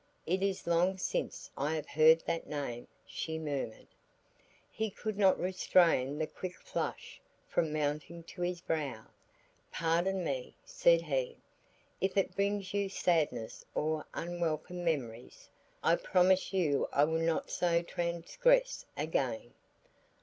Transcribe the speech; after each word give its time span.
It 0.25 0.41
is 0.41 0.65
long 0.65 0.97
since 0.97 1.51
I 1.55 1.75
have 1.75 1.87
heard 1.89 2.21
that 2.21 2.47
name," 2.49 2.87
she 3.05 3.37
murmured. 3.37 3.89
He 4.71 4.89
could 4.89 5.15
not 5.15 5.39
restrain 5.39 6.17
the 6.17 6.25
quick 6.25 6.55
flush 6.57 7.21
from 7.47 7.71
mounting 7.71 8.23
to 8.23 8.41
his 8.41 8.61
brow. 8.61 9.05
"Pardon 9.71 10.23
me," 10.23 10.55
said 10.65 11.01
he, 11.03 11.37
"if 12.01 12.17
it 12.17 12.35
brings 12.35 12.73
you 12.73 12.89
sadness 12.89 13.63
or 13.75 14.03
unwelcome 14.15 14.83
memories. 14.83 15.51
I 15.83 15.97
promise 15.97 16.51
you 16.51 16.87
I 16.91 17.03
will 17.03 17.21
not 17.21 17.51
so 17.51 17.83
transgress 17.83 18.83
again." 18.97 19.53